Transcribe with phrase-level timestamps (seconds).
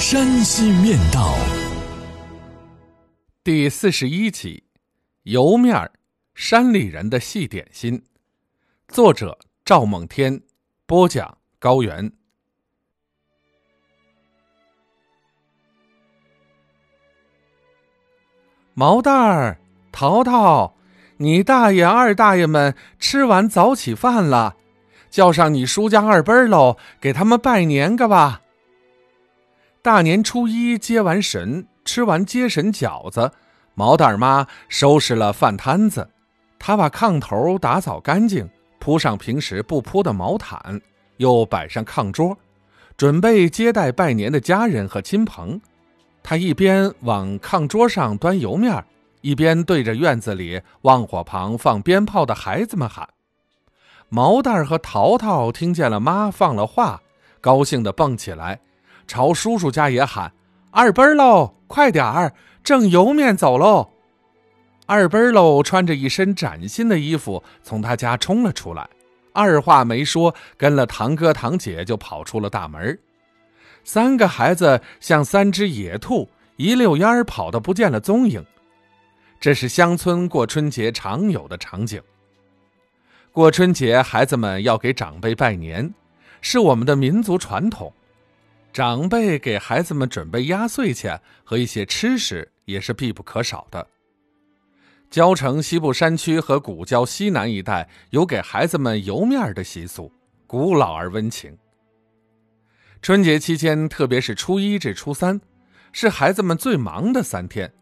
[0.00, 1.34] 山西面道》
[3.44, 4.64] 第四十一集：
[5.24, 5.90] 油面，
[6.34, 8.02] 山里人的细点心。
[8.88, 10.40] 作者：赵梦天，
[10.86, 12.10] 播讲：高原。
[18.72, 19.60] 毛蛋儿、
[19.92, 20.78] 淘淘，
[21.18, 24.56] 你大爷、二大爷们吃完早起饭了，
[25.10, 28.40] 叫上你叔家二辈喽，给他们拜年个吧。
[29.82, 33.32] 大年初一接完神，吃完接神饺子，
[33.74, 36.06] 毛蛋儿妈收拾了饭摊子，
[36.58, 38.46] 她把炕头打扫干净，
[38.78, 40.78] 铺上平时不铺的毛毯，
[41.16, 42.36] 又摆上炕桌，
[42.98, 45.58] 准备接待拜年的家人和亲朋。
[46.22, 48.84] 他一边往炕桌上端油面，
[49.22, 53.08] 一边对着院子里旺火旁放鞭炮的孩子们喊
[54.10, 57.00] ：“毛蛋儿和淘淘听见了妈放了话，
[57.40, 58.60] 高兴地蹦起来，
[59.10, 60.32] 朝叔叔家也喊
[60.70, 63.90] ：‘二辈喽，快点儿，挣油面走喽！’
[64.86, 68.88] 二辈喽穿着一身崭新的衣服从他家冲了出来，
[69.32, 72.96] 二话没说，跟了堂哥堂姐就跑出了大门。
[73.82, 78.40] 三个孩子像三只野兔，一溜烟儿跑得不见了踪影。
[79.40, 82.00] 这是乡村过春节常有的场景。
[83.32, 85.92] 过春节，孩子们要给长辈拜年，
[86.40, 87.92] 是我们的民族传统。
[88.72, 93.86] 长辈给孩子们准备压岁钱和一些吃食，也是必不可少的。
[95.10, 100.12] 蕉城西部山区和古郊西南一带有给孩子们油面的习俗，
[100.46, 101.58] 古老而温情。
[103.02, 105.40] 春节期间，特别是初一至初三，
[105.90, 107.72] 是孩子们最忙的三天。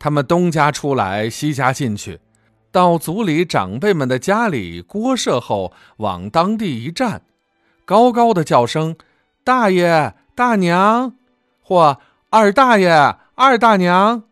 [0.00, 2.18] 他们东家出来，西家进去，
[2.72, 7.22] 到族里长辈们的家里锅设后，往当地一站，
[7.84, 8.96] 高高的叫声
[9.48, 11.14] “大爷、大娘”
[11.64, 11.98] 或
[12.28, 14.24] “二大爷、二大娘”，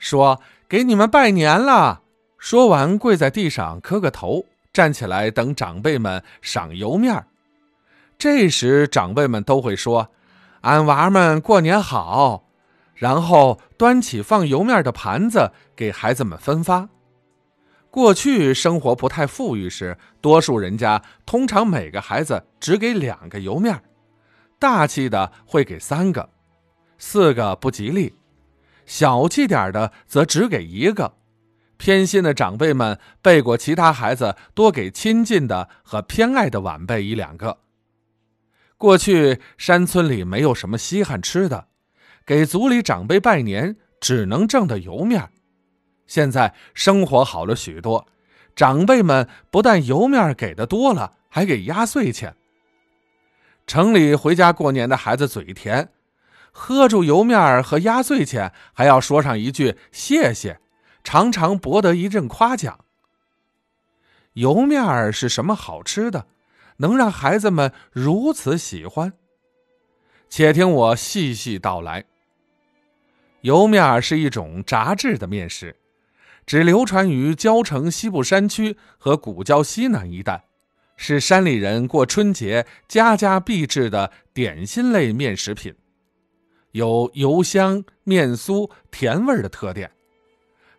[0.00, 2.00] 说给你们拜年了。
[2.38, 7.22] 说完，跪在地上磕个头，站起来等长辈们赏油面。
[8.16, 10.08] 这时，长辈们都会说
[10.62, 12.44] ：“俺娃们过年好。”
[12.96, 16.88] 然后端起放油面的盘子给孩子们分发。
[17.90, 23.78] 过去生活不太富裕时，多数人家通常每个孩子只给两个油面，
[24.62, 26.30] 大气的会给三个，
[26.96, 28.12] 四个不吉利；
[28.86, 31.14] 小气点的则只给一个。
[31.78, 37.58] 偏心的长辈们背过其他孩子，多给亲近的和偏爱的晚辈一两个。
[38.78, 41.66] 过去山村里没有什么稀罕吃的，
[42.24, 45.28] 给族里长辈拜年只能挣的油面。
[46.06, 48.06] 现在生活好了许多，
[48.54, 52.36] 长辈们不但油面给的多了，还给压岁钱。
[53.72, 55.88] 城里回家过年的孩子嘴甜，
[56.50, 60.58] 喝住油面儿和压岁钱，还要说上一句谢谢，
[61.02, 62.84] 常常博得一阵夸奖。
[64.34, 66.26] 油面儿是什么好吃的？
[66.80, 69.14] 能让孩子们如此喜欢，
[70.28, 72.04] 且听我细细道来。
[73.40, 75.78] 油面儿是一种炸制的面食，
[76.44, 80.44] 只流传于交城西部山区和古交西南一带，
[81.04, 85.74] 是山里人过春节家家必制的点心类面食品，
[86.70, 89.90] 有油香、面酥、甜味的特点。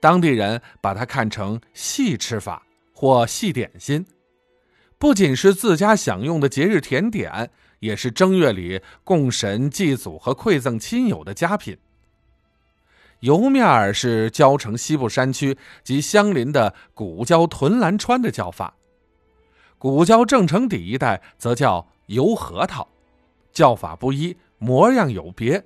[0.00, 4.04] 当地人把它看成细吃法或细点心。
[4.98, 11.78] 不仅是自家享用的节日甜点，也是正月里供神祭祖和馈赠亲友的佳品。
[13.20, 18.74] 油面是蕉城西部山区及相邻的古交屯兰川的叫法，
[19.78, 22.88] 古交正城底一带则叫油核桃，
[23.52, 25.64] 叫法不一，模样有别，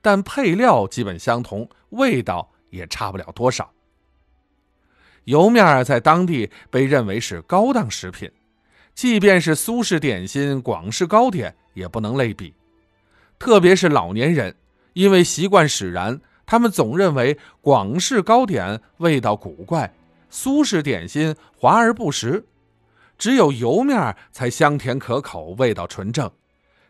[0.00, 3.70] 但配料基本相同，味道也差不了多少。
[5.24, 8.30] 油面在当地被认为是高档食品。
[8.94, 12.52] 即便是苏式点心、广式糕点也不能类比，
[13.38, 14.54] 特别是老年人，
[14.92, 19.94] 因为习惯使然，他们总认为广式糕点味道古怪，
[20.28, 22.44] 苏式点心华而不实，
[23.22, 26.28] 只有油面才香甜可口，味道纯正，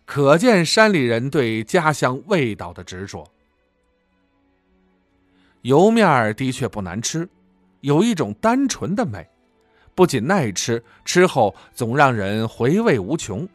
[0.06, 3.31] 可见山里人对家乡味道的执着。
[5.61, 7.29] 油面的确不难吃，
[7.82, 9.29] 有一种单纯的美，
[9.94, 13.46] 不仅耐吃，吃后总让人回味无穷。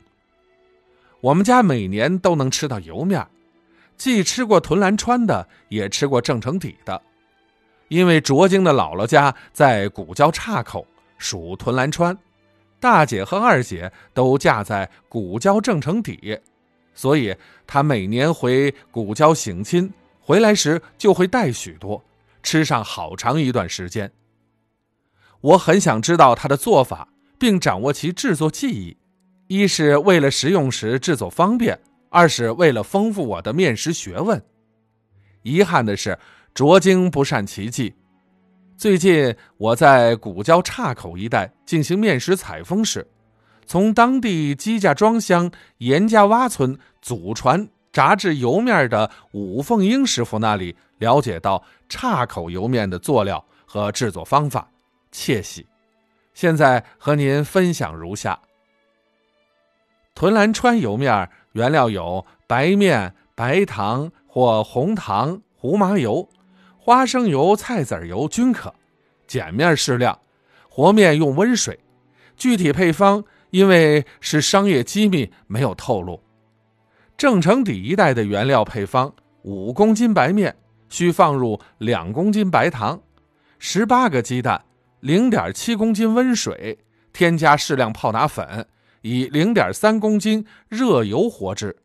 [1.20, 3.28] 我们家每年都能吃到油面，
[3.98, 7.02] 既吃过屯兰川的，也吃过郑成底的。
[7.88, 10.86] 因为卓京的姥姥家在古交岔口，
[11.18, 12.16] 属屯兰川，
[12.80, 16.40] 大姐和二姐都嫁在古交正城底，
[16.94, 17.36] 所以
[17.66, 22.04] 她每年回古交省亲，回来时就会带许多，
[22.44, 24.12] 吃上好长一段时间。
[25.42, 27.10] 我很想知道他的做法，
[27.40, 28.98] 并掌握其制作技艺，
[29.48, 34.44] 一是为了食用时制作方便，二是为了丰富我的面食学问。
[35.44, 36.18] 遗憾的是。
[36.54, 37.94] 卓京不善奇技。
[38.78, 43.08] 最近我在古交岔口一带进行面食采风时，
[43.66, 54.70] 从当地姬家庄乡严家洼村祖传炸制油面的武凤英师傅那里了解到岔口油面的作料和制作方法，
[55.12, 55.66] 窃喜。
[56.36, 58.40] 现在和您分享如下：
[60.14, 66.30] 屯兰川油面原料有白面、白糖或红糖、胡麻油。
[66.88, 68.74] 花生油、菜籽油均可，
[69.28, 70.18] 碱面适量，
[70.70, 71.78] 和面用温水。
[72.38, 76.24] 具体配方因为是商业机密，没有透露。
[77.18, 80.56] 正成底一带的原料配方：五公斤白面
[80.88, 83.02] 需放入两公斤白糖，
[83.60, 84.64] 十八个鸡蛋，
[85.02, 86.80] 零点七公斤温水，
[87.12, 88.66] 添加适量泡打粉，
[89.02, 91.76] 以零点三公斤热油和制。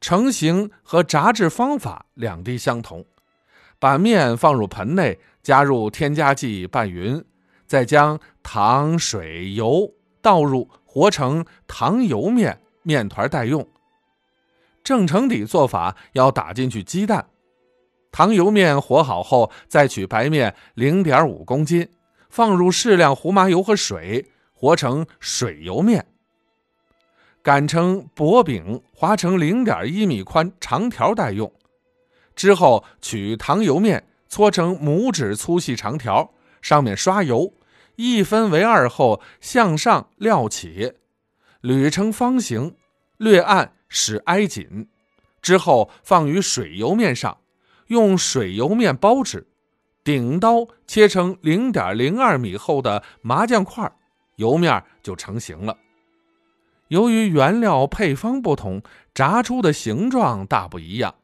[0.00, 3.04] 成型和炸制方法两地相同。
[3.78, 7.24] 把面放入盆内，加入添加剂拌匀，
[7.66, 13.66] 再将糖、水、油倒入，和成糖油面，面团待用。
[14.82, 17.26] 正成底做法要打进去鸡蛋，
[18.12, 21.88] 糖油面和好后，再取白面零点五公斤，
[22.30, 26.06] 放入适量胡麻油和水，和成水油面。
[27.42, 31.52] 擀成薄饼，划成零点一米宽长条待用。
[32.36, 37.54] 之后取糖油面搓成拇指粗细长条，上面刷油，
[37.96, 40.92] 一分为二后向上撂起，
[41.62, 42.76] 捋成方形，
[43.16, 44.88] 略按使挨紧。
[45.40, 47.38] 之后放于水油面上，
[47.86, 49.46] 用水油面包纸，
[50.04, 53.90] 顶刀切成零点零二米厚的麻将块，
[54.36, 55.78] 油面就成型了。
[56.88, 58.82] 由于原料配方不同，
[59.14, 61.14] 炸出的形状大不一样。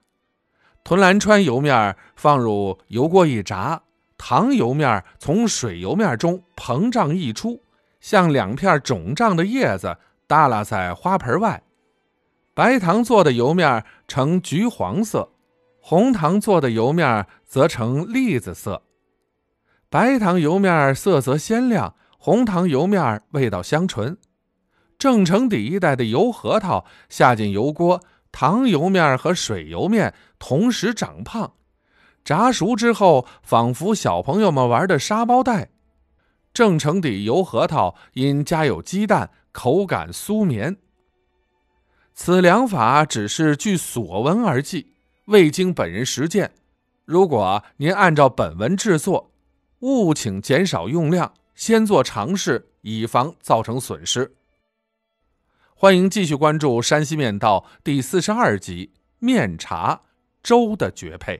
[0.84, 3.82] 屯兰川油面放入油锅一炸，
[4.19, 7.62] 糖油面从水油面中膨胀溢出，
[8.00, 9.96] 像两片肿胀的叶子
[10.26, 11.62] 耷拉在花盆外。
[12.52, 15.31] 白糖做的油面呈橘黄色，
[15.81, 18.82] 红糖做的油面则呈栗子色。
[19.88, 24.19] 白糖油面色泽鲜亮，红糖油面味道香醇。
[24.99, 28.00] 正城底一带的油核桃下进油锅。
[28.32, 31.52] 糖油面和水油面同时长胖，
[32.25, 35.70] 炸熟之后仿佛小朋友们玩的沙包袋。
[36.52, 40.76] 正成底油核桃因加有鸡蛋，口感酥绵。
[42.14, 44.92] 此良法只是据所闻而记，
[45.26, 46.50] 未经本人实践。
[47.04, 49.33] 如果您按照本文制作，
[49.80, 54.37] 务请减少用量，先做尝试，以防造成损失。
[55.83, 60.03] 欢迎继续关注《山西面道》第四十二集《面茶
[60.41, 61.39] 粥的绝配》。